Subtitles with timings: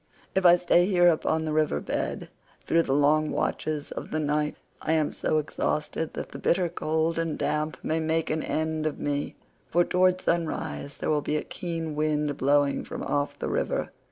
[0.33, 2.29] If I stay here upon the river bed
[2.65, 7.19] through the long watches of the night, I am so exhausted that the bitter cold
[7.19, 11.95] and damp may make an end of me—for towards sunrise there will be a keen
[11.95, 13.91] wind blowing from off the river.